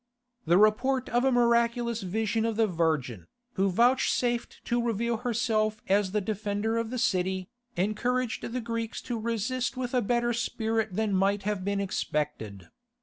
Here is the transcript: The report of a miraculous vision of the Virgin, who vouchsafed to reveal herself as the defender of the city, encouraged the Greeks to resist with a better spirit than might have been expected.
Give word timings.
The 0.47 0.57
report 0.57 1.09
of 1.09 1.23
a 1.23 1.31
miraculous 1.31 2.01
vision 2.01 2.43
of 2.43 2.55
the 2.55 2.65
Virgin, 2.65 3.27
who 3.53 3.69
vouchsafed 3.69 4.65
to 4.65 4.81
reveal 4.83 5.17
herself 5.17 5.79
as 5.87 6.09
the 6.11 6.21
defender 6.21 6.79
of 6.79 6.89
the 6.89 6.97
city, 6.97 7.49
encouraged 7.77 8.41
the 8.41 8.61
Greeks 8.61 8.99
to 9.03 9.19
resist 9.19 9.77
with 9.77 9.93
a 9.93 10.01
better 10.01 10.33
spirit 10.33 10.95
than 10.95 11.13
might 11.13 11.43
have 11.43 11.63
been 11.63 11.79
expected. 11.79 12.69